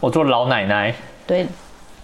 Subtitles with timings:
[0.00, 0.94] 我做老奶奶，
[1.26, 1.46] 对，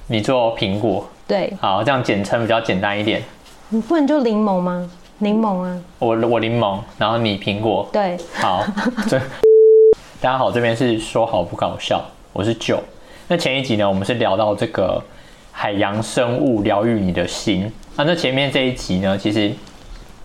[0.07, 3.23] 你做苹果，对，好，这样简称比较简单一点。
[3.71, 4.91] 你不能就柠檬吗？
[5.17, 8.63] 柠檬啊，我我柠檬，然后你苹果，对，好，
[9.09, 9.19] 这
[10.21, 12.05] 大家好，这边是说好不搞笑，
[12.35, 12.81] 我是 Joe。
[13.29, 15.03] 那前一集呢，我们是聊到这个
[15.51, 18.05] 海洋生物疗愈你的心啊。
[18.05, 19.51] 那前面这一集呢，其实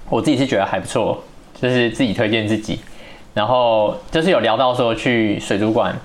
[0.09, 1.23] 我自己是觉得还不错，
[1.61, 2.81] 就是自己推荐自己，
[3.33, 5.97] 然后就是有聊到说去水族馆。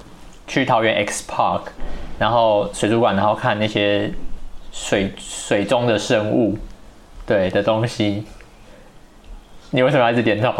[0.46, 1.62] 去桃园 X Park，
[2.18, 4.10] 然后水族馆，然后看那些
[4.72, 6.56] 水水中的生物，
[7.26, 8.24] 对的东西。
[9.70, 10.52] 你为什么要一直点头？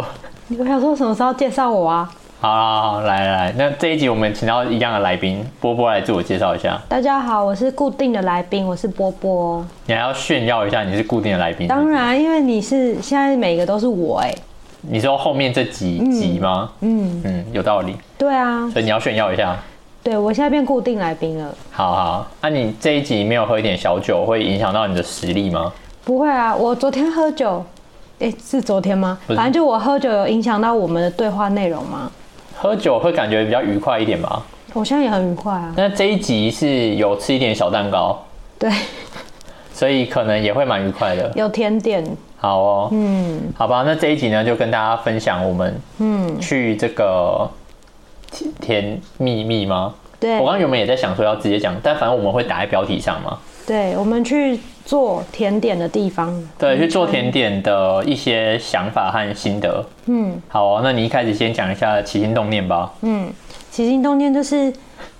[0.59, 2.11] 我想说什么时候介绍我啊？
[2.39, 6.79] 好，好，好，来来来，那这一集我们请到一样的来宾，波波来自我介绍一下。
[6.87, 9.65] 大家好，我是固定的来宾，我是波波。
[9.87, 11.67] 你还要炫耀一下你是固定的来宾？
[11.67, 14.35] 当然，因为你是现在每个都是我哎。
[14.81, 16.71] 你说后面这几集吗？
[16.81, 17.95] 嗯嗯，有道理。
[18.17, 19.57] 对啊，所以你要炫耀一下。
[20.07, 21.53] 对，我现在变固定来宾了。
[21.69, 25.69] 好好，那、啊、你这一集没有喝一点小酒，会影响到你的实力吗？
[26.05, 27.61] 不会啊，我昨天喝酒，
[28.19, 29.19] 哎，是昨天吗？
[29.27, 32.09] 反正就我喝酒有影响到我们的对话内容吗？
[32.55, 34.41] 喝酒会感觉比较愉快一点吧？
[34.71, 35.73] 我现在也很愉快啊。
[35.75, 38.17] 那这一集是有吃一点小蛋糕，
[38.57, 38.71] 对，
[39.75, 41.29] 所以可能也会蛮愉快的。
[41.35, 42.01] 有甜点。
[42.37, 47.45] 好哦，嗯，好吧，那这一集呢，就跟大家分享我们嗯去这个。
[48.61, 49.93] 甜蜜蜜吗？
[50.19, 53.37] 对，我刚刚原本也在想说要直接讲，但反正我们会打在标题上嘛。
[53.65, 56.33] 对，我们去做甜点的地方。
[56.57, 59.85] 对，去做甜点的一些想法和心得。
[60.05, 62.93] 嗯，好哦，那你一开始先讲一下起心动念吧。
[63.01, 63.31] 嗯，
[63.69, 64.73] 起心动念就是。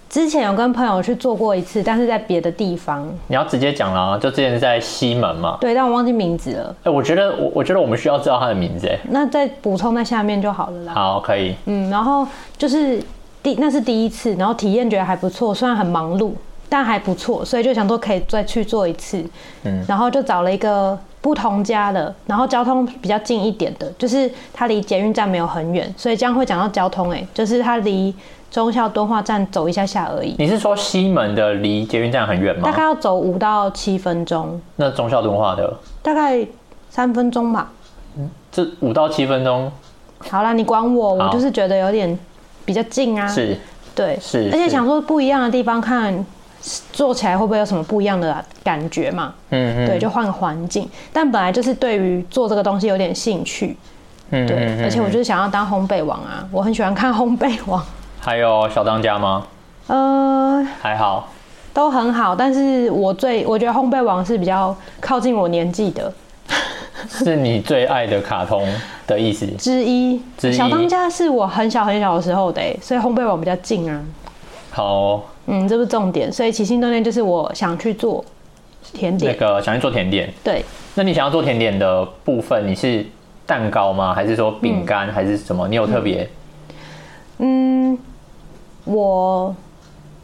[0.09, 3.05] 之前有跟朋友去做过一次，但是在别的地方。
[3.27, 5.58] 你要直接讲啦，就之前是在西门嘛。
[5.59, 6.75] 对，但我忘记名字了。
[6.83, 8.97] 哎，我觉得我我觉得我们需要知道他的名字哎。
[9.09, 10.94] 那再补充在下面就好了啦。
[10.94, 11.53] 好，可以。
[11.66, 12.25] 嗯，然后
[12.58, 13.03] 就是
[13.44, 16.31] 第那是第一次，然后体验觉得还不错，虽然很忙碌，
[16.69, 19.21] 但还不错，所以就想说可以再去做一次。
[19.64, 28.15] 嗯，然后就找了一个不同家的，然后交通比较近一点的，就是它离捷运站没有很远，所以这样会讲到交通哎，就是它离。
[28.49, 30.35] 忠孝敦化站走一下下而已。
[30.39, 32.63] 你是说西门的离捷运站很远吗？
[32.63, 34.59] 大概要走五到七分钟。
[34.77, 35.71] 那中校敦化的？
[36.02, 36.45] 大概
[36.89, 37.69] 三分钟吧。
[38.17, 39.71] 嗯，这五到七分钟。
[40.30, 42.17] 好啦，你管我，我就是觉得有点
[42.65, 43.27] 比较近啊。
[43.27, 43.57] 是。
[43.93, 44.17] 对。
[44.19, 44.49] 是。
[44.52, 46.25] 而且想说不一样的地方看，看
[46.91, 49.33] 做起来会不会有什么不一样的感觉嘛？
[49.49, 49.87] 嗯嗯。
[49.87, 50.89] 对，就换个环境。
[51.13, 53.77] 但本来就是对于做这个东西有点兴趣。
[54.31, 54.47] 嗯。
[54.47, 54.81] 对。
[54.83, 57.83] 而且我就是想要当烘焙王啊，我很喜欢看烘焙王。
[58.27, 59.48] 还有小当家吗？
[59.88, 61.30] 呃，还好，
[61.73, 62.36] 都很好。
[62.36, 66.11] 但是我最我觉得烘焙王是比较靠近我年纪的，
[67.08, 68.67] 是你最爱的卡通
[69.08, 70.21] 的意思之一。
[70.37, 70.52] 之一。
[70.52, 74.04] 小当家是我很小很小的时候的，所以烘焙王比较近啊。
[74.71, 76.30] 好哦，嗯，这不是重点。
[76.30, 78.26] 所以起心动念就是我想去做
[78.92, 80.30] 甜点，那个想去做甜点。
[80.43, 83.05] 对，那你想要做甜点的部分，你是
[83.45, 84.14] 蛋糕吗？
[84.14, 85.66] 还是说饼干，还是什么？
[85.70, 86.30] 你有特别？
[87.37, 87.93] 嗯。
[87.93, 87.98] 嗯
[88.87, 89.55] 我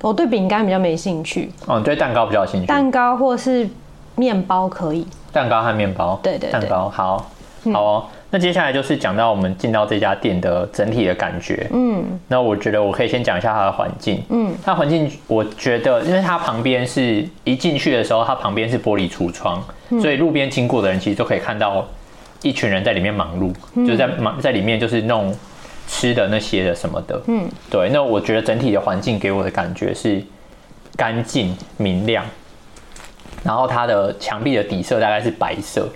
[0.02, 1.52] 我对饼干比较没兴趣。
[1.68, 2.66] 哦，你对蛋糕比较有兴趣。
[2.66, 3.70] 蛋糕或是
[4.16, 5.06] 面包可以。
[5.32, 6.20] 蛋糕和面包。
[6.24, 6.52] 对对对。
[6.52, 7.30] 蛋糕好，
[7.72, 8.06] 好哦。
[8.06, 11.68] 嗯、那接下来就是讲到我们进到这家店的整体的感觉。
[11.74, 12.04] 嗯。
[12.28, 14.24] 那我觉得我可以先讲一下它的环境。
[14.30, 14.54] 嗯。
[14.64, 21.86] 它环境，我觉得，因为它旁边是一进去的时候，它旁边是玻璃橱窗，嗯、所以路边经过的人其实都可以看到
[22.42, 25.34] 一群人在里面忙碌，嗯、就是在忙在里面就是弄。
[25.94, 30.20] 吃的那些的什么的，嗯，对，那我觉得整体的环境给我的感觉是
[30.98, 32.26] 干净明亮，
[33.44, 35.88] 然后它的墙壁的底色大概是白色，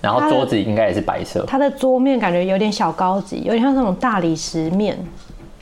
[0.00, 1.44] 然后桌子应该也是白色。
[1.46, 4.98] 它的桌面感觉有点小高级，有点像那种大理石面。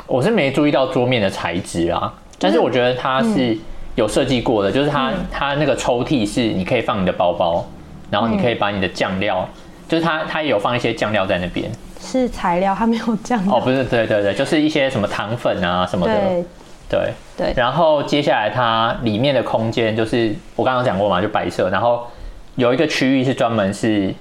[0.07, 3.59] 我是没注意到桌面的材质啊，但是我觉得它是
[3.97, 7.67] 有设计过的，就是它它那个抽屉是你可以放你的包包，
[8.09, 9.49] 然后你可以把你的酱料，
[9.91, 11.69] 就是它它也有放一些酱料在那边。
[12.01, 16.45] 是材料，它没有酱哦，不是，对对对，就是一些什么糖粉啊什么的，对
[16.89, 17.53] 对对。
[17.57, 21.69] 然后接下来它里面的空间就是我刚刚讲过嘛，就白色。
[21.69, 22.07] 然后
[22.55, 24.15] 有一个区域是专门是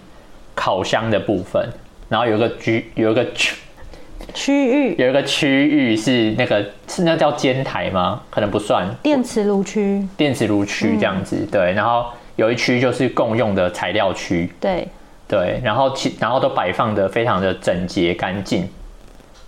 [0.55, 1.63] 烤箱的部分，
[2.09, 3.55] 然后有一个区有一个区
[4.33, 8.21] 区域有一个区域是那个是那叫煎台吗？
[8.29, 11.71] 可能不算，电磁炉区，电磁炉区这样子，嗯、对。
[11.71, 14.85] 然后有一区就是共用的材料区，对。
[15.29, 18.67] 对，然后其然后都摆放的非常的整洁干净，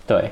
[0.06, 0.30] 对，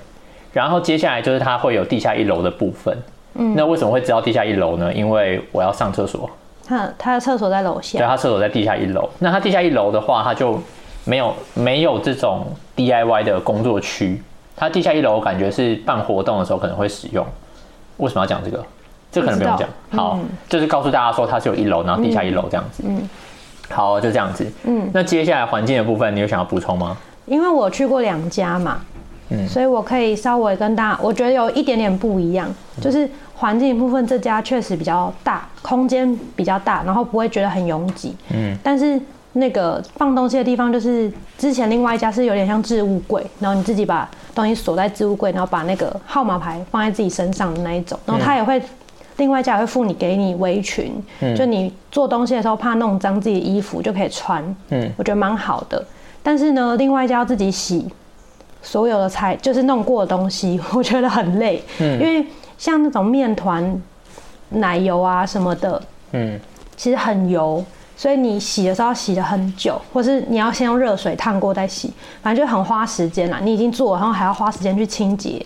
[0.52, 2.97] 然后接下来就是它会有地下一楼的部分，
[3.35, 4.94] 嗯，那为什么会知道地下一楼呢？
[4.94, 6.31] 因为我要上厕所，
[6.64, 10.56] 他他的厕所在楼下，对，他厕所在地下一楼，那他地下一楼的话，他就
[11.05, 14.23] 没有没有这种 DIY 的工作区，
[14.55, 17.26] 他地下一楼我感觉是办活动的时候可能会使用，
[17.97, 18.64] 为什么要讲这个？
[19.12, 19.69] 这可能不用讲。
[19.91, 22.85] 好，嗯、就是告诉大家说它是有一楼，然后地下一楼这样子。
[22.87, 23.08] 嗯，
[23.71, 24.47] 好，就这样子。
[24.65, 26.97] 嗯，那接下来环境的部分，你有想要补充吗？
[27.27, 28.81] 因为我去过两家嘛，
[29.31, 38.15] 嗯，所以我可以稍微跟大家，我觉得有一点点不一样，就是环境部分这家确实比较大，空间比较大，然后不会觉得很拥挤。
[38.33, 39.01] 嗯，但是。
[39.35, 41.09] 那个放东西的地方，就是
[41.39, 47.97] 之前另外一家是有点像置物柜，然后你自己把东西锁在置物柜，然后把那个号码牌放在自己身上的那一种。
[48.05, 48.61] 然后他也会，
[49.21, 50.91] 另外一家也会付你给你围裙，
[51.37, 54.43] 就你做东西的时候怕弄脏自己的衣服就可以穿。
[54.71, 55.85] 嗯，我觉得蛮好的。
[56.23, 57.87] 但是呢，另外一家要自己洗
[58.63, 61.63] 所有的菜，就是弄过的东西， 我觉得很累。
[61.81, 62.27] 嗯，因为
[62.57, 63.81] 像那种面团、
[64.49, 65.83] 奶油啊什么的，
[66.13, 66.41] 嗯，
[66.77, 67.63] 其实很油。
[67.95, 73.39] 所以你洗的时候要洗的很久，或是你要先用热水烫过再洗，反正就很花时间啦。
[73.43, 75.45] 你已经做了，然后还要花时间去清洁。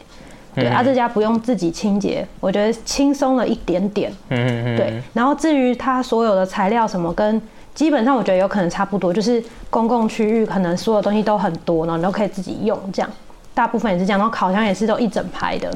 [0.54, 4.12] 对，啊，这家不用自己清洁，我觉得轻松了一点点。
[4.30, 7.40] 嗯嗯对，然后至于它所有的材料什么，跟
[7.74, 13.10] 基本上我觉得有可能差不多，就是公共区域可能所有东西都很多，然后你都可以自己用这样。
[13.52, 15.72] 大部分也是这样，然后烤箱也是都一整排的，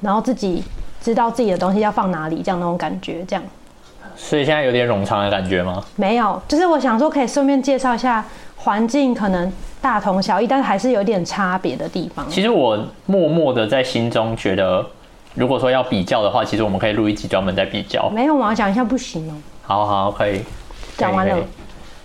[0.00, 0.62] 然后自己
[1.00, 3.42] 知道自己的东西要放哪里，这样那种感觉这样。
[4.16, 5.82] 所以现在有点冗长的感觉吗？
[5.96, 8.24] 没有，就是我想说可以顺便介绍一下
[8.58, 9.50] 环境，可能
[9.80, 12.28] 大同小异，但是还是有点差别的地方。
[12.28, 14.84] 其实我默默的在心中觉得，
[15.34, 18.10] 如果说要比较的话，其实我们可以录一集专门在比较。
[18.10, 19.34] 没有，我要讲一下不行哦。
[19.62, 20.42] 好好，可以。
[20.96, 21.36] 讲完了。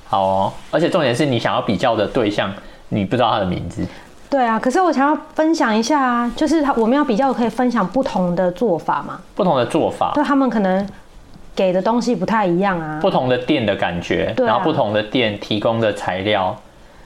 [0.06, 2.54] 好哦，而且重点是你想要比较的对象，
[2.90, 3.86] 你不知道他的名字。
[4.30, 9.20] 对啊，可是我想要分享一下啊，就是他我们要比较，可以分享不同的做法嘛。
[9.36, 10.12] 不同的做法。
[10.14, 10.88] 对，他们可能。
[11.56, 16.56] 给的东西不太一样啊，不同的店的感觉，然后不同的店提供的材料，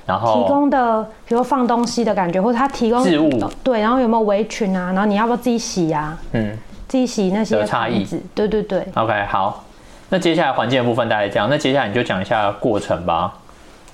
[0.05, 3.29] 然后提供的，比如放东西的感觉，或者他提供置物，
[3.63, 4.93] 对，然后有没有围裙啊？
[4.93, 6.17] 然后你要不要自己洗呀？
[6.31, 6.57] 嗯，
[6.87, 8.87] 自己洗那些差异，对对对。
[8.95, 9.65] OK，好，
[10.09, 13.37] 那接下来环境的部分大概这样，那接下来你就讲一下过程吧。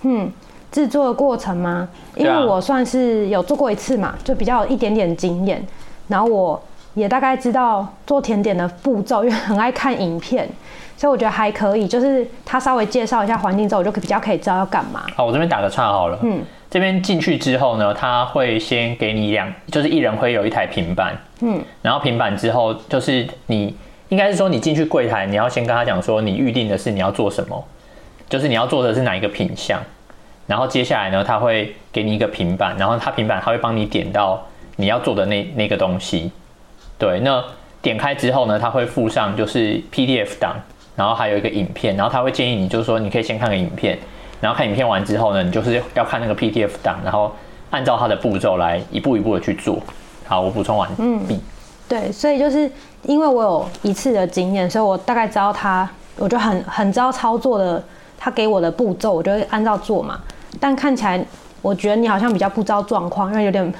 [0.03, 0.31] 嗯，
[0.71, 1.87] 制作的过程吗？
[2.15, 5.65] 因为我算是有做过一次嘛，就比较有一点点经验，
[6.07, 6.61] 然后我。
[6.93, 10.47] 也大概知道做甜点的步骤，因为很爱看影片，
[10.95, 11.87] 所以我觉得还可以。
[11.87, 15.05] 就是他稍微介绍一下环境之后，我就比较可以知道要干嘛。
[15.15, 16.19] 好，我这边打个岔好了。
[16.21, 21.15] 嗯，这边进去之后呢，他会先给你两，就是一人会有一台平板。
[21.41, 23.75] 嗯，然后平板之后，就是你
[24.09, 27.65] 应该是说你进去柜台，你要先跟他讲说你预定的是你要做什么，
[28.29, 29.81] 就是你要做的是哪一个品相。
[30.45, 34.45] 然后接下来呢，他会给你一个平板，然后他平板他会帮你点到
[34.75, 36.31] 你要做的那那个东西。
[36.97, 37.43] 对，那
[37.81, 40.55] 点开之后呢，它会附上就是 PDF 档，
[40.95, 43.97] 然后还有一个影片，然后他会建议你就是说你可以先看个影片，
[44.39, 47.33] 然后看影片完之后呢，你就是要看那个 PDF 档，然后
[47.71, 49.79] 按照它的步骤来一步一步的去做。
[50.25, 50.89] 好，我补充完。
[50.97, 51.21] 嗯，
[51.89, 57.83] 对，所以就是因为我有一次的经验，所以我大概知道他，我就很很知道操作的，
[58.17, 60.17] 他给我的步骤，我就会按照做嘛。
[60.59, 61.25] 但看起来，
[61.61, 63.73] 我觉得你好像比较不知道状况，因为有点。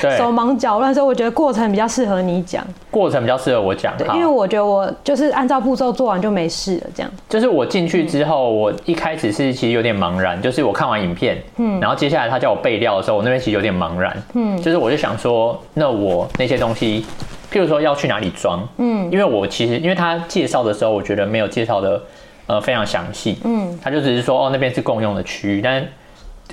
[0.00, 0.16] 对。
[0.16, 2.64] 手忙脚乱，所以我觉得过程比较适合你讲。
[2.90, 7.10] 过程比较适合我讲，对，因为我觉得我就是按照步骤做完就没事了，这样。
[7.28, 17.06] 就是我进去之后，嗯、我一开始是其实有点茫然，就是我看完影片，嗯，然后接下来他叫我备料的时候，我那边其实有点茫然，嗯，就是我就想说，那我那些东西，
[17.52, 22.02] 譬如说要去哪里装，嗯，因为我其实因为他介绍的时候，我觉得没有介绍的
[22.46, 25.86] 呃非常详细，嗯，他就只是说哦那边是共用的区域，但。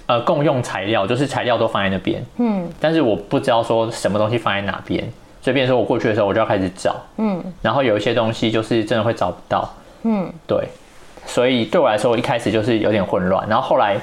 [0.07, 5.03] 呃，共用材料就是材料都放在那边，嗯，但是我不知道说什么东西放在哪边，
[5.41, 9.69] 所以变成说我过去的时候我就要开始找，嗯，然后有一些东西就是真的会找不到，
[10.03, 10.65] 嗯，对，
[11.25, 13.97] 所以对我来说我一开始就是有点混乱，然后后来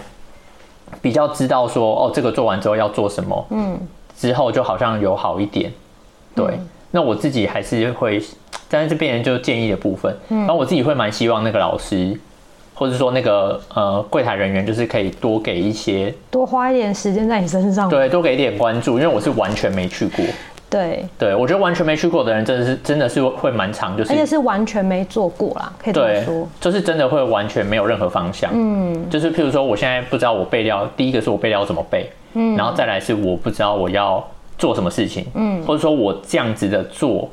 [1.00, 3.80] 比较知道说哦，这个做完之后要做什么，嗯，
[4.14, 5.72] 之后就好像有好一点，
[6.34, 8.22] 对，嗯，那我自己还是会，
[8.68, 12.14] 但是这边就建议的部分，嗯，然后我自己会蛮希望那个老师。
[12.74, 20.24] 或者说那个呃柜台人员就是可以多给一些，多花一点时间在你身上，对，多给一点关注，因为我是完全没去过，
[20.68, 34.26] 对，对我觉得完全没去过的人真的是真的是会蛮长，就是而且是完全没做过啦，可以这么说，就是真的会完全没有任何方向，嗯，就是譬如说我现在不知道我备料，第一个是我备料怎么备，嗯，然后再来是我不知道我要
[34.58, 37.30] 做什么事情，嗯，或者说我这样子的做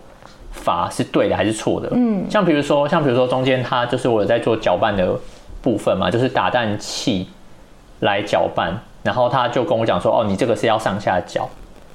[0.52, 1.90] 法是对的还是错的？
[1.94, 5.18] 嗯，像比如说，像比如说中间它就是我有在做搅拌的
[5.62, 7.28] 部分嘛，就是打蛋器
[8.02, 11.48] 来搅拌，然后他就跟我讲说，哦，你这个是要上下搅，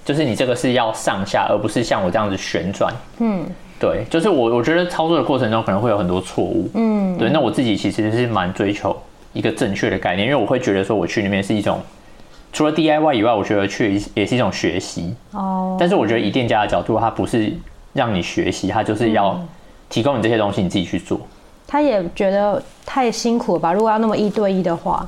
[0.04, 2.92] 就是你这个是要上下，而不是像我这样子旋转。
[3.18, 3.44] 嗯，
[3.78, 6.68] 对，就是我我觉得操作的过程中可能会有很多错误。
[6.74, 8.96] 嗯，对，那我自己其实是蛮追求
[9.32, 11.80] 一个正确的概念，因为我会觉得说我去那边是一种
[12.52, 15.14] 除了 DIY 以外，我觉得去也是一种学习。
[15.32, 17.52] 哦，但是我觉得以店家的角度，它不是。
[17.96, 19.40] 让你学习，他就是要
[19.88, 21.18] 提供你这些东西，你自己去做。
[21.66, 23.72] 他也觉得太辛苦了吧？
[23.72, 25.04] 如果要那么一对一的话，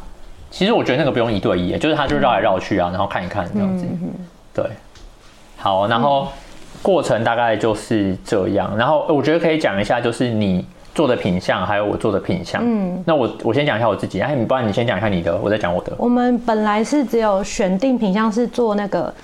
[0.50, 3.85] 其实我觉得那个不用一对一，就是他就绕来绕去啊，然后看一看这样子。
[3.85, 4.11] 嗯、
[4.52, 4.64] 对，
[5.57, 6.28] 好，然后
[6.83, 8.76] 过程大概就是这样。
[8.76, 12.61] 然后我觉得可以讲一下，就是你做的品相，还有我做的品相。
[12.64, 15.92] 嗯，那我我先讲一下我自己，哎，你不然你先讲一下你的，我再讲我的。
[15.97, 19.14] 我们本来是只有选定品相是做那个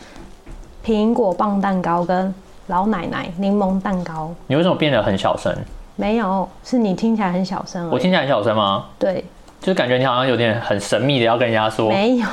[0.85, 2.33] 苹果棒蛋糕跟
[2.66, 4.33] 老奶奶柠檬蛋糕。
[4.47, 5.54] 你为什么变得很小声？
[5.97, 7.88] 没有，是你听起来很小声。
[7.90, 8.87] 我听起来很小声吗？
[8.99, 9.25] 对，
[9.61, 11.88] 就是感觉你好像有点很神秘的要跟人家说。
[11.88, 12.26] 没有，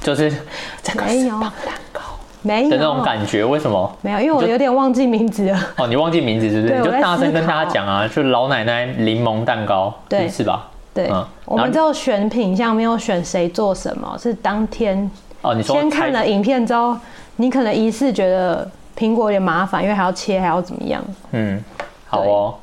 [0.00, 0.30] 就是
[0.82, 2.00] 这个是棒蛋糕，
[2.42, 3.44] 没有的那种感觉。
[3.44, 3.96] 为什么？
[4.02, 5.58] 没有，因为我有点忘记名字了。
[5.78, 6.78] 哦，你忘记名字是不是？
[6.78, 10.68] 你就大声跟大家讲啊，就老奶奶柠檬蛋糕，对，是吧？
[10.92, 15.54] 对，嗯，我们就选品项，没有选谁做什么，是当天哦。
[15.54, 16.94] 你说先看了影片之后，
[17.36, 21.00] 你可能疑似觉得苹果有点麻烦，因为还要切，还要怎么样？
[21.30, 21.62] 嗯，
[22.08, 22.54] 好哦。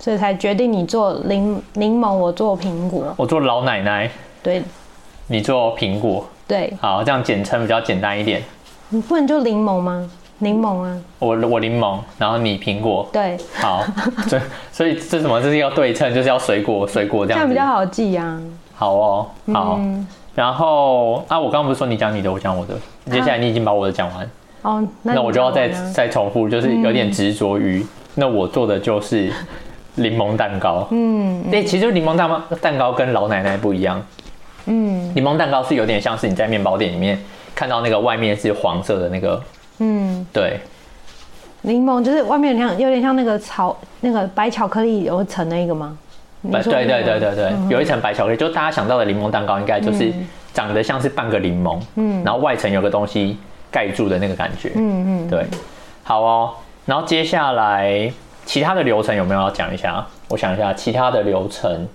[0.00, 3.14] 所以才决定你做柠柠檬，我做苹果。
[3.16, 4.10] 我做老奶奶。
[4.42, 4.62] 对。
[5.28, 6.26] 你做苹果。
[6.48, 6.70] 对。
[6.80, 8.42] 好，这样简称比较简单一点。
[8.88, 10.10] 你不能就柠檬吗？
[10.38, 11.00] 柠檬啊。
[11.20, 13.08] 我我柠檬，然后你苹果。
[13.12, 13.38] 对。
[13.54, 13.84] 好，
[14.28, 15.40] 所以所以这什么？
[15.40, 17.38] 这是要对称，就是要水果水果这样。
[17.38, 18.42] 这样比较好记啊。
[18.74, 19.76] 好哦，好。
[19.78, 22.74] 嗯、然后啊，我刚刚不是说你讲你的，我讲我的。
[23.10, 24.28] 接下来你已经把我的讲完。
[24.64, 29.32] 哦，那，那我就要再再重复，就是有点执着于、嗯、那我做的就是。
[29.96, 34.04] 柠檬蛋糕，嗯，对，其实柠檬蛋糕蛋糕跟老奶奶不一样，
[34.66, 37.16] 嗯，柠檬蛋糕是有点像是你在面包店里面
[37.54, 39.40] 看到那个外面是黄色的那个，
[39.78, 40.58] 嗯，对，
[41.62, 45.96] 柠檬就是外面像有点像那个草那个白巧克力有一层那个吗？
[46.42, 50.12] 对对对对对对，有一层白巧克力，就大家想到的柠檬蛋糕应该就是
[50.52, 53.38] 长得像是半个柠檬，嗯，然后外层有个东西
[53.74, 55.44] 盖住的那个感觉，嗯嗯，对，
[56.04, 56.54] 好哦，
[56.86, 58.12] 然后接下来。
[58.46, 60.06] 其他的流程有没有要讲一下？
[60.28, 61.88] 我想一下，其他的流程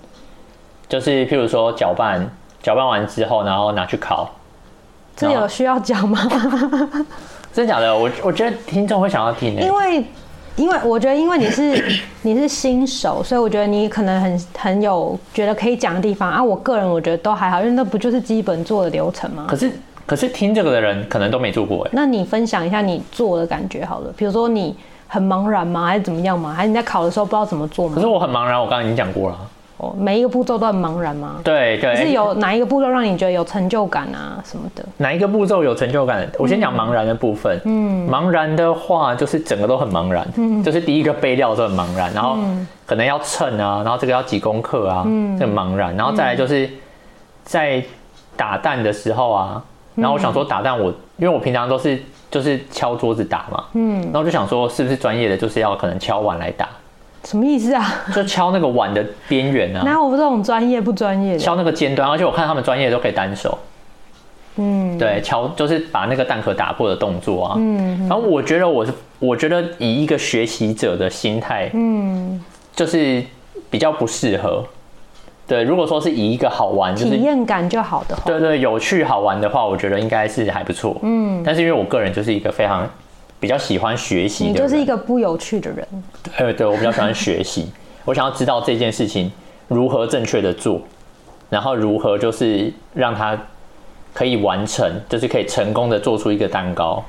[0.87, 2.27] 就是譬如说搅拌，
[2.63, 4.27] 搅拌完之后，然后拿去烤。
[5.15, 6.19] 这有需要讲吗？
[7.53, 7.95] 真的假的？
[7.95, 9.55] 我我觉得听众会想要听。
[9.57, 10.03] 因为，
[10.55, 16.43] 因为我觉得，因为你是 你是新手，所以我觉得你可能很很有觉得可以讲的地方啊。
[16.43, 19.45] 我个人我觉得都还好，因为那不就是基本做的流程吗？
[19.47, 19.71] 可是，
[20.09, 21.91] 可是听这个的人可能都没做过哎。
[21.93, 24.75] 那你分享一下你做的感觉好了，比如说你。
[25.11, 25.87] 很茫然吗？
[25.87, 26.53] 还是怎么样吗？
[26.53, 27.95] 还是你在考的时候不知道怎么做吗？
[27.95, 29.39] 可是我很茫然，我刚刚已经讲过了。
[29.77, 31.37] 哦，每一个步骤都很茫然吗？
[31.43, 31.95] 对对。
[31.95, 34.85] 是有哪一个步骤让你觉得有成就感啊什么的？
[34.97, 36.29] 哪一个步骤有成就感？
[36.37, 37.59] 我先讲茫然的部分。
[37.65, 38.07] 嗯。
[38.07, 40.27] 茫然的话，就是整个都很茫然。
[40.37, 40.61] 嗯。
[40.61, 42.37] 就是第一个备料都很茫然，然后
[42.85, 45.95] 可能要称啊，然后这个要几公克啊，嗯，很茫然。
[45.97, 46.69] 然后再来就是
[47.43, 47.83] 在
[48.37, 49.63] 打蛋的时候啊，
[49.99, 52.01] 然后我想说打蛋我，因为我平常都是。
[52.31, 56.69] 就是敲桌子打嘛，嗯，然后就想说是不是专业的，就是要可能敲碗来打，
[57.23, 57.91] 什么意思啊？
[58.13, 59.81] 就敲那个碗的边缘啊。
[59.83, 61.39] 那我不这种专业不专业的？
[61.39, 63.57] 敲那个尖端，而且我看他们专业都可以单手，
[64.57, 72.39] 嗯，对，敲就是把那个蛋壳打破的动作啊，嗯，然后我觉得我是，我觉得以一个学习者的心态，嗯，
[72.75, 73.23] 就是
[73.71, 74.63] 比较不适合。
[75.49, 80.95] 对，如果说是以一个好玩、就是、体验感就好的话，对对，有趣好玩的话，我觉得应该是还不错。
[81.01, 82.87] 嗯，但是因为我个人就是一个非常
[83.39, 85.87] 比较喜欢学习你就是一个不有趣的人。
[86.37, 87.67] 对对，我比较喜欢学习，
[88.05, 89.31] 我想要知道这件事情
[89.67, 90.79] 如何正确的做，
[91.49, 93.35] 然后如何就是让它
[94.13, 97.03] 可以完成，就是可以成功的做出一个蛋糕。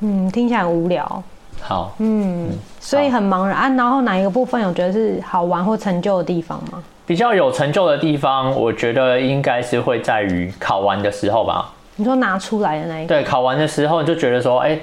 [0.00, 1.22] 嗯，听起来很无聊。
[1.60, 2.48] 好，嗯，
[2.80, 3.68] 所以很茫然啊。
[3.68, 6.82] 然后哪一个部分有觉得是好玩或成就的地方吗？
[7.06, 11.70] 比较有成就的地方，我觉得应该是会在于考完的时候吧。
[11.96, 13.08] 你说拿出来的那一个？
[13.08, 14.82] 对，考完的时候就觉得说，哎、欸，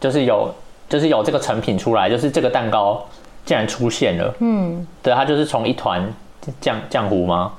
[0.00, 0.54] 就是有，
[0.88, 3.04] 就是有这个成品出来，就是这个蛋糕
[3.44, 4.34] 竟然出现了。
[4.38, 6.00] 嗯，对，它就是从一团
[6.62, 7.52] 浆浆糊吗？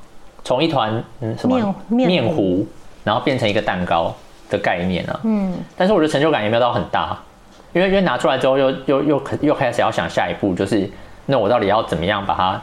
[0.44, 1.58] 从一团嗯什么
[1.90, 2.66] 面面糊，
[3.04, 4.16] 然后变成一个蛋糕
[4.50, 5.20] 的概念啊。
[5.24, 7.18] 嗯，但是我的成就感也没有到很大，
[7.74, 10.90] 因为因为拿出来之后又又又又开始要想下一步，就是
[11.26, 12.62] 那我到底要怎么样把它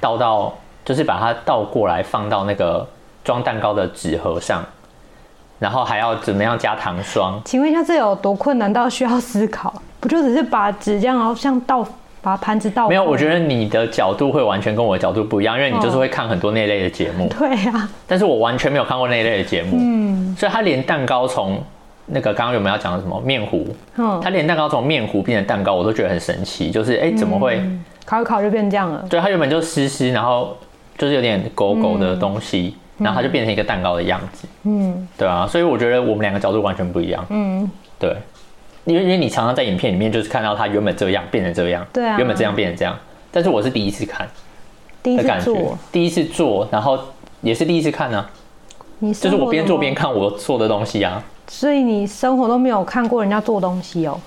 [0.00, 0.52] 倒到。
[0.90, 2.84] 就是把它倒过来放到那个
[3.22, 4.60] 装蛋糕的纸盒上，
[5.60, 7.40] 然后还要怎么样加糖霜？
[7.44, 9.72] 请问一下，这有多困难到需要思考？
[10.00, 11.86] 不就只是把纸这样，然后像倒
[12.20, 12.88] 把盘子倒？
[12.88, 17.28] 没有，我觉得你的角度会完全跟我的角度不一样，因为你就是会看很多那类的节目。
[17.38, 17.88] 对呀。
[18.08, 19.76] 但是我完全没有看过那一类的节目。
[19.80, 20.34] 嗯。
[20.36, 21.62] 所以他连蛋糕从
[22.06, 23.64] 那个刚刚有没有要讲的什么面糊？
[23.96, 24.20] 嗯。
[24.20, 26.68] 他连蛋糕从面糊变成蛋糕，我都觉得很神奇。
[26.68, 27.62] 就是哎，怎么会
[28.04, 29.06] 烤一烤就变这样了？
[29.08, 30.56] 对，它原本就湿湿，然后。
[31.00, 34.46] 就是有点狗狗的东西，嗯、然后它就变成一个蛋糕的样子。
[34.64, 37.24] 嗯，对啊，所以我觉得我们两个角度完全不一样。
[37.30, 37.66] 嗯，
[37.98, 38.14] 对，
[38.84, 42.94] 因为因为你常常在影片里面就是看到它原本这样变成这样，对啊，原本这样变成这样，
[43.30, 44.28] 但是我是第一次看，
[45.02, 46.98] 第一次做，第一次做，然后
[47.40, 48.30] 也是第一次看呢、啊。
[48.98, 51.22] 你就是我边做边看我做的东西啊。
[51.48, 54.20] 所以你生活都没有看过人家做东西哦？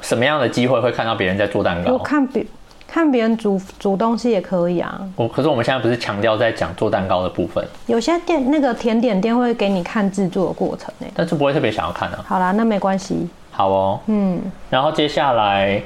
[0.00, 1.92] 什么样的机会会看到别人在做蛋糕？
[1.92, 2.46] 我看别
[2.90, 5.00] 看别人煮煮东西也可以啊。
[5.14, 7.64] 我可是我们现在不是强调在讲做蛋糕的部分。
[7.86, 12.24] 有些店那个甜点店会给你看制作的过程呢，但是不会特别想要看啊。
[12.26, 13.28] 好啦，那没关系。
[13.52, 15.80] 好哦，嗯，然后接下来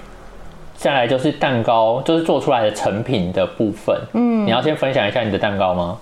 [0.75, 3.95] 再来就是蛋糕，就是做出来的成品的部分。
[4.15, 5.99] 嗯，你要先分享一下你的蛋糕吗？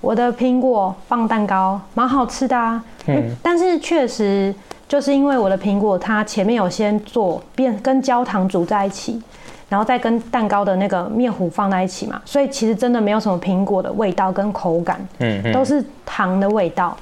[0.00, 4.54] 我的苹果棒蛋糕蛮好吃的啊，嗯，但是确实
[4.86, 9.22] 就是因为我的苹果它前面有先做变跟焦糖煮在一起，
[9.68, 16.96] 然后再跟蛋糕的那个面糊放在一起嘛，所以其实真的没有什么苹果的味道跟口感，嗯，都是糖的味道。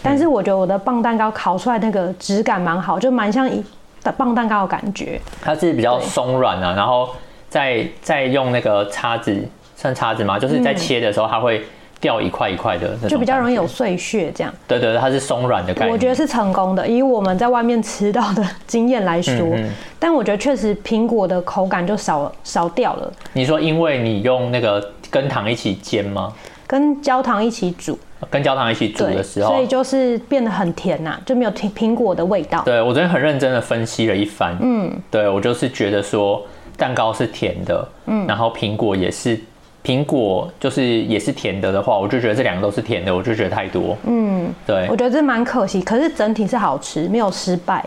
[0.00, 3.62] 但是我觉得我的棒蛋糕烤出来那个质感蛮好，就蛮像一
[4.04, 5.20] 的棒蛋糕的感觉。
[5.42, 7.10] 它是比较松软啊，然后
[7.48, 9.36] 再再用那个叉子，
[9.74, 10.38] 算叉子吗？
[10.38, 11.64] 就是在切的时候它会
[12.00, 14.52] 掉一块一块的，就比较容易有碎屑这样。
[14.66, 15.92] 对对对，它是松软的感觉。
[15.92, 19.34] 我觉得是成功的，以我们在外面吃到的经验来说。
[19.34, 23.12] 嗯嗯，但我觉得确实苹果的口感就少少掉了。
[23.32, 26.32] 你说因为你用那个跟糖一起煎吗？
[26.66, 27.98] 跟焦糖一起煮。
[28.30, 32.62] 跟焦糖一起煮的时候，所以就是变得很甜呐、啊，就没有苹苹果的味道。
[32.64, 36.44] 对，我昨天很认真的分析了一番，嗯，对，我就是觉得说
[36.76, 39.38] 蛋糕是甜的，嗯，然后苹果也是，
[39.84, 47.84] 苹果就是也是甜的的话，我就觉得这两个都是甜的，我就觉得太多，嗯，对，我觉得这蛮可惜，可是整体是好吃，没有失败，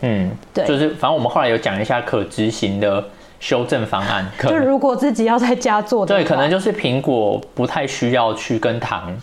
[0.00, 3.04] 嗯，对，就是反正我们后来有讲一下可执行的
[3.40, 9.14] 修正方案，就如果自己要在家做的，对，可能就是苹果不太需要去跟糖。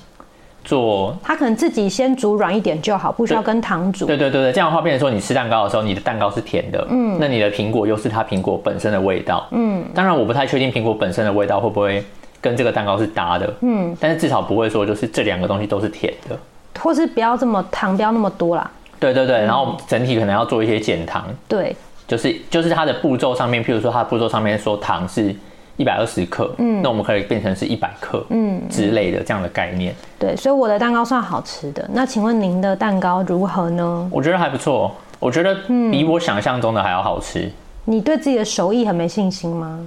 [0.64, 4.06] 做它可能自己先煮软一点就好，不需要跟糖煮。
[4.06, 9.84] 对对对对，这样的话变成说你吃蛋糕的时候，你的蛋糕是甜的，嗯，那你的苹果又是它苹果本身的味道，嗯。
[9.94, 12.04] 当然我不太确定苹果本身的味道会不会
[12.40, 16.38] 跟这个蛋糕是搭的，嗯，但是至少不会说就是这两个东西都是甜的，
[16.80, 18.70] 或是不要这么糖不要那么多啦。
[19.00, 21.76] 对对对，然后整体可能要做一些减糖，对，
[22.08, 25.36] 就是就是它的步骤上面，譬如说它的步骤上面说糖是。
[25.82, 29.96] 一百二十克，嗯，那我们可以变成是一百克，嗯之类的这样的概念。
[30.20, 31.90] 对，所以我的蛋糕算好吃的。
[31.92, 34.08] 那请问您的蛋糕如何呢？
[34.12, 35.56] 我觉得还不错，我觉得
[35.92, 37.40] 比我想象中的还要好吃。
[37.40, 37.52] 嗯。
[37.86, 39.80] 你对自己的手艺很没信心吗？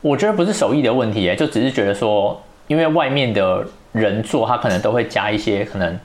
[0.00, 3.62] 我觉得不是手艺的问题，就只是觉得说，因为外面的
[3.92, 6.00] 人做，他可能都会加一些可能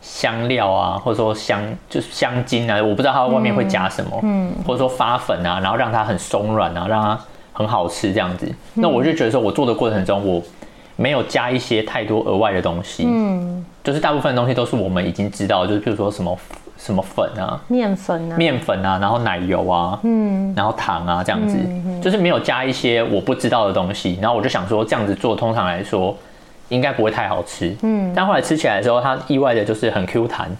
[0.00, 1.60] 香料啊，或者说香
[1.90, 7.18] 就是香精啊，我不知道他外面会加什么，嗯，或者说发粉啊，然后让它很松软啊，让它。
[7.52, 10.42] 很好吃这样子，那我就觉得说，我做的过程中，我
[10.96, 16.38] 没有加一些太多额外的东西，嗯，就是大部分的东西都是我们已经知道，就是比如说什么
[16.78, 21.56] 什么粉啊，面粉啊，面粉啊，然后奶油啊，嗯，然后糖啊这样子，
[22.02, 26.16] 就是没有加一些我不知道的东西，然后我就想说这样子做，通常来说
[26.68, 30.50] 应该不会太好吃，嗯，但后来吃起来的时候，它意外的就是很 Q 弹。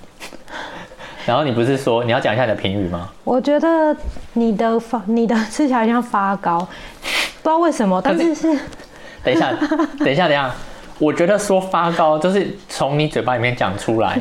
[1.27, 3.09] 然后你不是说你要讲一下你的评语吗？
[3.25, 3.97] 我觉得
[4.35, 8.59] 你的发你的吃起来像发糕，不知道为什么，但是是。
[9.25, 9.53] 等一下，
[10.01, 10.53] 等一下，等一下，
[10.99, 14.21] 我觉得说发糕就是从你嘴巴里面讲出来，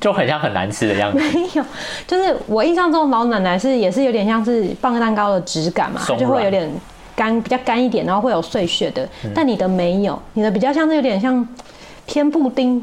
[0.00, 1.18] 就很像很难吃的样子。
[1.18, 1.64] 没有，
[2.06, 6.70] 就是我印象中老奶奶是也是有点像是棒蛋糕的质感嘛，它就会有点
[7.16, 9.02] 干，比较干一点，然后会有碎屑的。
[9.24, 11.44] 嗯、但你的没有，你的比较像是有点像
[12.06, 12.80] 偏布丁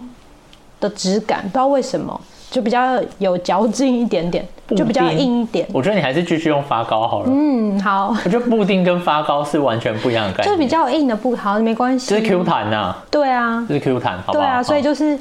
[0.81, 2.19] 的质感，不知道为什么。
[2.49, 5.67] 就比较有嚼劲一点点，就比较硬一点。
[5.73, 7.25] 我觉得你还是继续用发糕好了。
[7.29, 8.15] 嗯，好。
[8.23, 10.49] 我觉得布丁跟发糕是完全不一样的感觉。
[10.49, 12.09] 就是比较硬的布，好，没关系。
[12.09, 12.95] 就是 Q 弹呐。
[13.11, 13.65] 对啊。
[13.67, 14.45] 就是 Q 弹，好不好？
[14.45, 15.19] 对啊，所以就是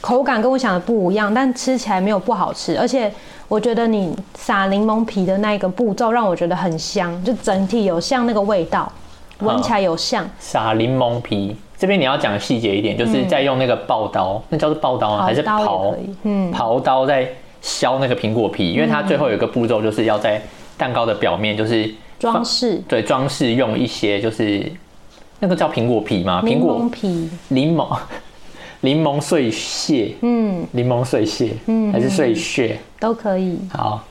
[0.00, 2.78] 口感跟我想的不一样，但吃起来没有不好吃。
[2.78, 3.10] 而且
[3.48, 8.92] 我觉得你撒柠檬皮的那一个步骤让我觉得很香，就整体有像那个味道，
[9.38, 10.28] 闻起来有像。
[10.38, 11.56] 撒柠檬皮。
[11.78, 15.24] 这边你要讲细节一点，就是在用那个刨刀，嗯、那叫做刨刀吗？
[15.24, 15.94] 还是刨？
[16.22, 17.28] 嗯，刨刀在
[17.60, 20.40] 削那个苹果皮，因为它最后有一个步骤，就是要在
[20.78, 24.72] 蛋糕的表面就是装饰，对，装饰用一些就是
[25.38, 26.40] 那个叫苹果皮吗？
[26.42, 27.98] 苹果皮，柠檬，
[28.80, 33.58] 柠檬碎屑，嗯，柠檬碎屑，嗯，还是碎屑都可以。
[33.70, 34.02] 好，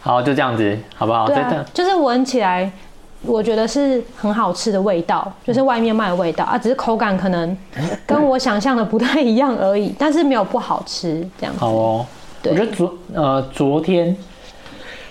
[0.00, 1.26] 好，就这样子，好不好？
[1.26, 2.70] 对啊，就是闻起来。
[3.26, 7.56] 我觉得是很好吃的味道，就是外面卖的味道啊，只是口感可能
[8.06, 11.60] 跟我想象的不太一样而已，但是没有不好吃这样子。
[11.60, 12.06] 好哦，
[12.44, 14.16] 我觉得昨呃昨天，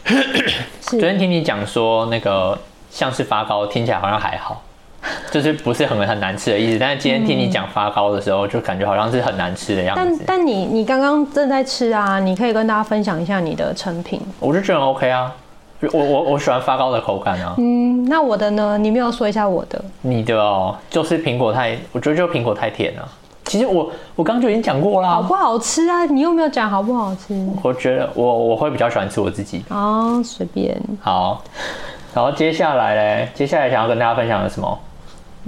[0.82, 2.58] 昨天听你讲说那个
[2.92, 4.62] 像是发糕，听起来好像还好，
[5.32, 6.78] 就是不是很很难吃的意思。
[6.80, 10.02] 但是今天听你讲发糕的时候，就感觉好像是很难吃的样子。
[10.26, 14.22] 但但你你刚刚正在吃啊，你可以跟大家分享一下你的成品。
[14.40, 15.34] 我就觉得很 OK 啊。
[15.92, 17.56] 我我我喜欢发糕的口感啊。
[17.58, 18.78] 嗯，那我的呢？
[18.78, 19.84] 你没有说一下我的？
[20.02, 23.08] 你的哦，就是苹果太，我觉得就苹果太甜了。
[23.46, 25.10] 其实我我刚刚就已经讲过啦。
[25.10, 26.06] 好不好吃啊？
[26.06, 27.36] 你又没有讲好不好吃？
[27.62, 29.64] 我觉得我我会比较喜欢吃我自己。
[29.70, 30.82] 哦，随便。
[31.02, 31.44] 好，
[32.14, 34.80] 然后接下来嘞，接下来想要跟大家分享的什么？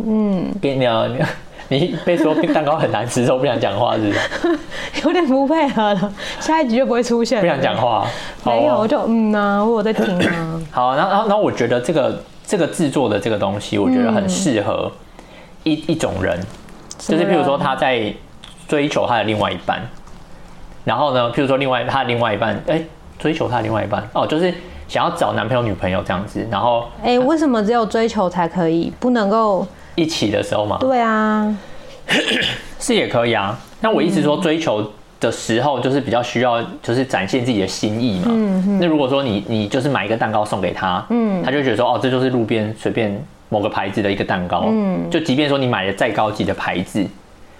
[0.06, 1.08] 嗯，给你啊。
[1.08, 1.18] 你
[2.06, 4.60] 被说蛋糕很难吃，都不想讲话，是不是？
[5.04, 7.42] 有点不配合了，下一集就不会出现。
[7.42, 8.06] 不想讲话，
[8.44, 10.62] 没有，我就嗯啊，我在听啊。
[10.72, 14.92] 好，然后然后然后我觉得这个这个制作的这个东西，我觉得很适合
[15.64, 16.40] 一一种人，
[17.00, 18.14] 就是譬如说他在
[18.68, 19.82] 追求他的另外一半，
[20.84, 22.82] 然后呢，譬如说另外他的另外一半，哎，
[23.18, 24.54] 追求他的另外一半哦，就是
[24.88, 29.66] 想要找男朋友女朋友这样子，然后哎，为什么只有追求才可以，不能够？
[29.96, 31.58] 一起的时候嘛，对啊，
[32.80, 33.58] 是也可以啊。
[33.80, 38.26] 那我一直说，追求的时候就是比较需要，就是展现自己的心意嘛。
[38.30, 43.18] 嗯，那如果说你你就是买一个蛋糕送给他，嗯，他就觉得说哦，这就是路边随便
[43.50, 47.06] 某个牌子的一个蛋糕，嗯，就即便说你买的再高级的牌子，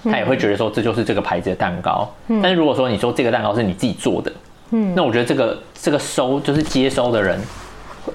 [0.04, 2.10] 他也会觉得说这就是这个牌子的蛋糕。
[2.28, 4.32] 嗯，但是如果说你说这个蛋糕是你自己做的，
[4.72, 7.40] 嗯，那我觉得这个这个收就是接收的人，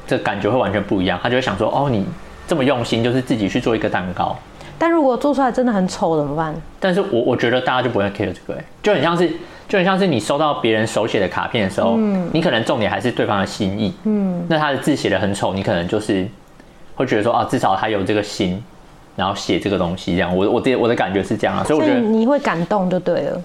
[0.07, 1.19] 这感觉会完全不一样。
[1.23, 2.05] 他就会想说哦，你。
[2.51, 4.37] 这么用心，就是自己去做一个蛋糕。
[4.77, 6.53] 但如果做出来真的很丑怎么办？
[6.81, 9.31] 但是我我觉得大家就不会 care 这个，就很像是
[9.69, 16.27] 就很像是你收到别人手写的卡片的时候，嗯，你可能重点还是对方的心意，嗯，那他的字写的很丑，你可能就是
[16.97, 18.61] 会觉得说啊，至少他有这个心，
[19.15, 20.37] 然后写这个东西这样。
[20.37, 23.41] 我我的我的感觉是这样啊，所以我觉得你会感动就对了。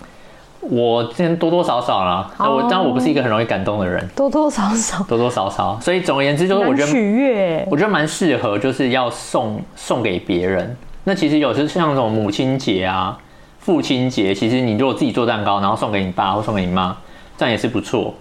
[0.69, 10.75] 我之前多多少少啦，那我当然我不是一个很容易感动的人，多多少少，多多少少，所以总而言之就是我觉得取悦，我觉得蛮适合，就是要送送给别人。
[11.04, 13.17] 那其实有时像那种母亲节啊、
[13.60, 16.97] 父亲节，其实你如果自己做蛋糕，然后送给你爸或送给你妈，
[17.38, 18.13] 这样也是不错。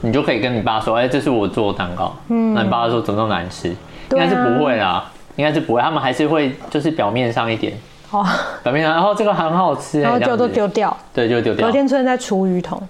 [0.00, 2.14] 你就可以跟你爸说，哎，这是我做的蛋糕。
[2.28, 3.68] 嗯，那你爸说怎么那么难吃？
[3.68, 7.72] 应该是不会啦，应该是不会，他们还是会就是表面上一点。
[8.10, 8.24] 哦，
[8.62, 11.66] 表面上，然后这个很好吃，然后就都丢掉，对，就丢掉。
[11.66, 12.80] 昨天出现在厨余桶，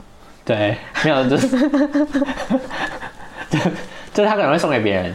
[0.44, 1.48] 对，没有，就是，
[3.48, 3.58] 就
[4.12, 5.14] 就是他可能会送给别人，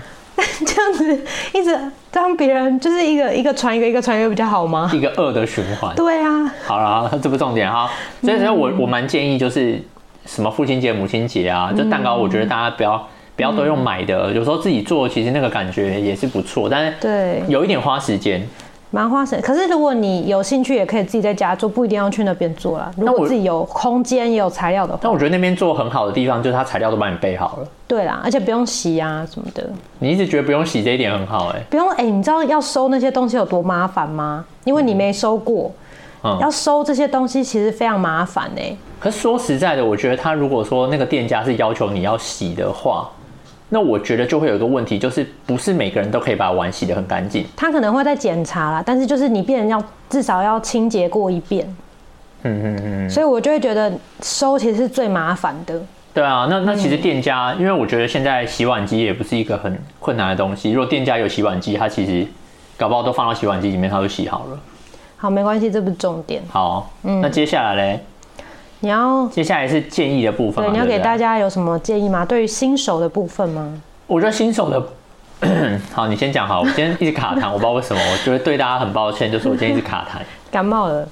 [0.65, 1.19] 这样子
[1.53, 1.77] 一直
[2.11, 4.89] 让别人就是一个一个传一个一个传一个比较好吗？
[4.91, 5.95] 一个恶的循环。
[5.95, 6.51] 对啊。
[6.65, 7.89] 好了，这不重点哈，
[8.21, 9.79] 所以所以我我蛮建议就是
[10.25, 18.45] 什么父亲节、母亲节啊，就蛋糕，我觉得大家不要不要都用买的，有时候自己做其实那个感觉也是不错，但是对，有一点花时间。
[18.93, 22.91] 蛮花神，可是如果你有兴趣，也可以自己在家做，不一定要去那边做啦。
[22.97, 27.67] 如果自己有空间也有材料的话，但我觉得那边做很好的地方就是它材料都帮你备好了。
[27.87, 29.69] 对啦，而且不用洗啊什么的。
[29.99, 31.65] 你一直觉得不用洗这一点很好哎、欸？
[31.69, 34.43] 不用哎、欸，你知道要收那些东西有多麻烦吗？
[34.65, 35.71] 因为你没收过，
[36.25, 38.77] 嗯、要收这些东西其实非常麻烦哎、欸。
[38.99, 43.09] 可是说实在的，我觉得他如果说那个店家是要求你要洗的话。
[43.73, 47.45] 那我觉得就会有一个问题，就是不是每个人都可以把碗洗得很干净。
[47.55, 51.65] 他可能会在检查啦，但是就是你变人要至少要清洁过一遍。
[52.43, 53.09] 嗯嗯嗯。
[53.09, 53.89] 所以我就会觉得
[54.21, 55.81] 收其实是最麻烦的。
[56.13, 60.71] 对啊，那那其实店家，因为我觉得现在洗碗机也不是一个很困难的东西。
[60.71, 62.27] 如果店家有洗碗机，他其实
[62.75, 64.59] 搞不好都放到洗碗机里面，他就洗好了。
[65.15, 66.43] 好，没关系，这不是重点。
[66.49, 67.99] 好，嗯，那接下来嘞？
[68.81, 72.25] 你要接下来是建议的部分，对，你要给大家有什么建议吗？
[72.25, 73.71] 对于新手的部分吗？
[74.07, 74.83] 我觉得新手的，
[75.93, 76.61] 好，你先讲好。
[76.61, 80.19] 我今天一直卡痰，我不知道为什么，我觉得对大家很抱歉，就是我今天一直卡痰，
[80.51, 81.07] 感冒了。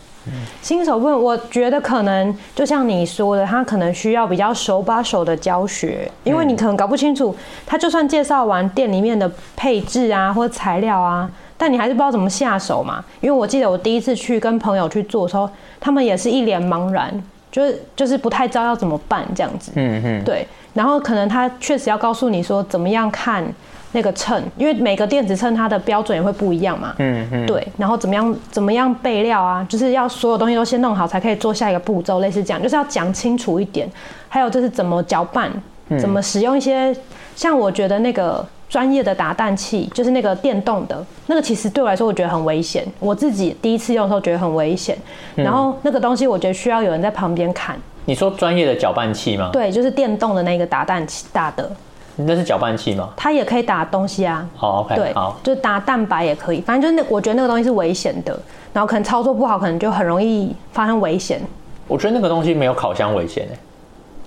[0.62, 7.36] 新手部分，我觉得可能就像你说的，他可能需要比较手把手的教学，因为你可能搞不清楚，
[7.68, 13.04] 他就算介绍完店里面的配置啊或者材料啊，但你还是不知道怎么下手嘛。
[13.22, 17.24] 因为我记得我第一次去跟朋友去做的时候，他们也是一脸茫然。
[17.52, 23.44] 就是就是不太知道要怎么办这样子，嗯嗯，对，然后可能他确实要告诉你说怎么样看
[23.92, 33.90] 那个秤，因为每个电子秤它的标准也会不一样嘛，嗯嗯，对，然后怎么样怎么样备料啊，就是要所有东西都先弄好才可以做下一个步骤，类似这样，就是要讲清楚一点，
[34.28, 35.52] 还有就是怎么搅拌，
[36.00, 36.96] 怎么使用一些，
[37.36, 38.46] 像我觉得那个。
[38.70, 42.86] 专业的打蛋器就是那个电动的，那个其实对我来说我觉得很危险。
[43.00, 44.96] 我自己第一次用的时候觉得很危险，
[45.36, 47.76] 然后那个东西我觉得需要有人在旁边看。
[48.06, 49.50] 你说专业的搅拌器吗？
[49.52, 51.70] 对，就是电动的那个打蛋器打的。
[52.16, 53.10] 那是搅拌器吗？
[53.16, 54.48] 它也可以打东西啊。
[54.56, 56.62] 好，OK，对，好，就打蛋白也可以。
[56.62, 58.38] 反正就是那，我觉得那个东西是危险的，
[58.74, 61.42] 然后可能操作不好，可能就很容易发生危险。
[61.88, 63.58] 我觉得那个东西没有烤箱危险诶。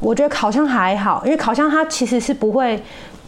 [0.00, 2.82] 我觉得烤箱还好，因为烤箱它其实是不会。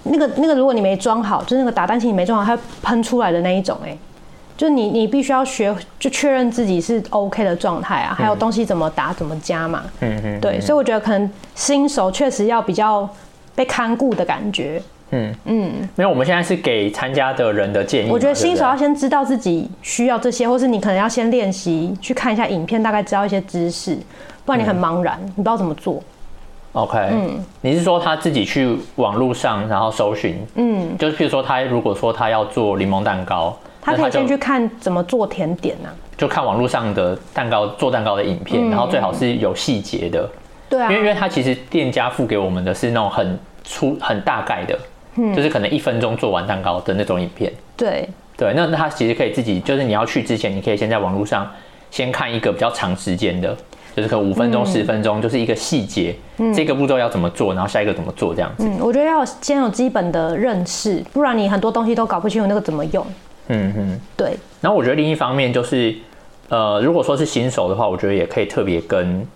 [0.04, 3.96] 那个那个，如果你没装好，就是那个打蛋器你没装好，它喷出来的那一种，哎，
[4.56, 13.08] 就你你必须要学，就确认自己是 OK 的状态啊，还有东西怎么打怎么加嘛，嗯嗯，对，所以我觉得可能新手确实要比较
[13.54, 15.34] 被看顾的感觉，嗯。
[15.44, 18.10] 嗯，没有，我们现在是给参加的人的建议。
[18.10, 23.96] 我觉得新手要先知道自己需要这些，或是你可能要先练习去看一下影片，大概知道一些知识，
[24.44, 26.02] 不然你很茫然，嗯、你不知道怎么做。
[26.74, 35.94] OK，嗯，你是说他自己去网络上然后搜寻，嗯，就是譬如说他如果说他要做柠檬蛋糕，他可以先去看怎么做甜点呢、啊？
[36.16, 40.28] 就看网络上的蛋糕做蛋糕的影片，嗯、然后最好是有细节的。
[40.68, 44.78] 对啊，因为因为他其实店家付给我们的是那种很粗很大概的。
[45.16, 47.52] 嗯，就是可能一分钟做完蛋糕的那种影片。
[47.76, 51.48] 对对，那那他其实可以自己，就是你要去之前，你可以先在网络上
[51.88, 53.56] 先看一个比较长时间的，
[53.94, 58.64] 就是可能五分钟、十分钟，就是一个细节，嗯，这个步骤要怎么做，然后下一个怎么做这样子。
[58.66, 63.06] 嗯，我觉得要先有基本的认识，不然你很多东西都搞不清楚那个怎么用。
[63.48, 64.36] 嗯嗯，对。
[64.60, 65.94] 然后我觉得另一方面就是，
[66.48, 69.26] 呃，如果说是新手的话，我觉得也可以特别跟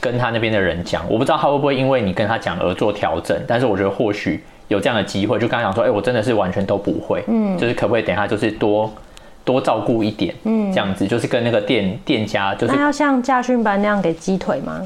[0.00, 4.42] 跟他那边的人讲，我不知道他会不会因为你跟他讲而做调整，但是我觉得或许。
[4.70, 8.88] 有这样的机会，就刚刚讲说，哎、欸，我真的是完全都不会，嗯，就是可不可以等一下就是多
[9.44, 14.80] 多照顾一点，嗯，这样子就是跟那个店店家，就是那要像驾训班那样给鸡腿吗？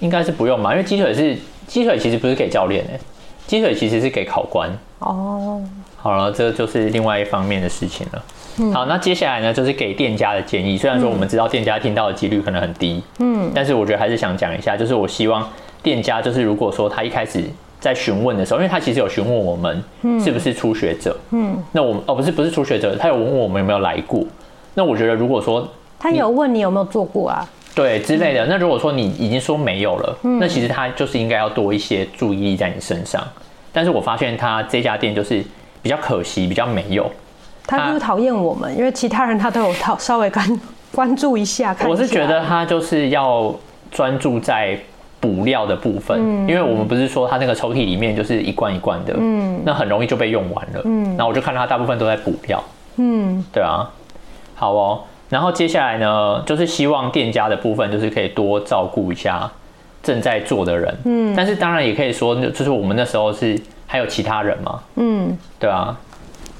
[0.00, 2.98] 应该是不用嘛，因为鸡腿是鸡腿，其实不是给教练哎，
[3.46, 5.62] 鸡腿其实是给考官哦。
[5.96, 8.24] 好了，这就是另外一方面的事情了。
[8.58, 10.76] 嗯、好，那接下来呢，就是给店家的建议。
[10.78, 15.48] 虽然说我们知道店家听到的几率可能很低，嗯，但是我觉得还是想讲一下，就是我希望
[15.82, 17.44] 店家就是如果说他一开始。
[17.86, 19.80] 在询问的时候，因为他其实有询问我们
[20.20, 24.24] 是不是初学者，嗯，那我们哦不是不是初学者，他有问我们有没有来过。
[24.74, 33.22] 那我觉得如果说他有问你有没有做过啊，对之类的，那如果说你已经说没有了，嗯，那其实他就是应该要多一些注意力在你身上。
[33.72, 35.44] 但是我发现他这家店就是
[35.80, 37.08] 比较可惜，比较没有。
[37.68, 41.72] 他就是讨厌我们，因为其他人他都有讨稍微关关注一下。
[41.72, 43.54] 看一下我是觉得他就是要
[43.92, 44.76] 专注在。
[45.26, 46.16] 补料的部分，
[46.48, 52.62] 因为我们不是说它那个抽屉里面就是一罐一罐的，嗯，那很容易就被用完了，嗯，那我就看到它大部分都在补料，
[52.98, 53.90] 嗯，对啊，
[54.54, 59.50] 好哦，然后接下来呢，就是希望店家的部分就是可以多照顾一下
[60.00, 65.98] 正在做的人，嗯，但是当然也可以说，就是我们那时候是还有其他人嘛，嗯，对啊，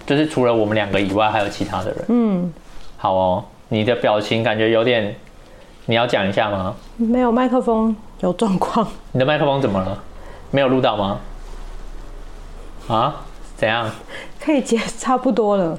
[0.04, 2.52] 就是除了我们两个以外，还有其他的人，嗯，
[2.96, 5.14] 好哦，你的表情感觉有点，
[5.84, 6.74] 你要讲一下吗？
[6.96, 7.94] 没有麦克风。
[8.20, 8.86] 有状况？
[9.12, 9.98] 你的麦克风怎么了？
[10.50, 11.20] 没有录到吗？
[12.88, 13.16] 啊？
[13.56, 13.90] 怎样？
[14.40, 15.78] 可以接， 差不多了。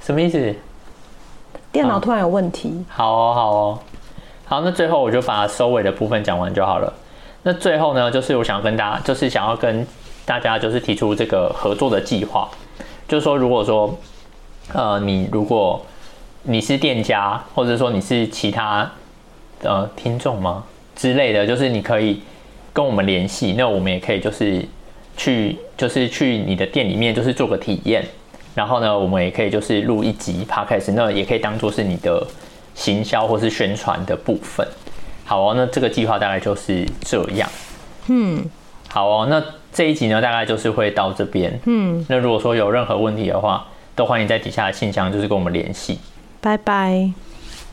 [0.00, 0.54] 什么意思？
[1.70, 2.84] 电脑突然有问题。
[2.88, 3.78] 啊、好哦，好哦，
[4.46, 4.60] 好。
[4.62, 6.92] 那最后我就把收尾的部分讲完就好了。
[7.42, 9.86] 那最后呢，就是我想要跟大家，就是想要跟
[10.24, 12.48] 大家，就是提出这个合作的计划。
[13.06, 13.94] 就是说，如果说，
[14.72, 15.84] 呃，你如果
[16.42, 18.90] 你是店家，或者说你是其他
[19.62, 20.64] 呃听众吗？
[20.98, 22.20] 之类的，就是你可以
[22.72, 24.62] 跟我们联系，那我们也可以就是
[25.16, 28.04] 去，就是去你的店里面，就是做个体验，
[28.54, 32.26] 然后呢，我们也可以就是录一集 podcast，那也可以当做是你的
[32.74, 34.66] 行销或是宣传的部分。
[35.24, 37.48] 好哦，那这个计划大概就是这样。
[38.08, 38.44] 嗯，
[38.88, 39.40] 好哦，那
[39.72, 41.60] 这一集呢，大概就是会到这边。
[41.66, 46.00] 嗯，那如果说有任何问题的话，都欢迎在底下的信箱就是跟我们联系。
[46.40, 47.27] 拜拜。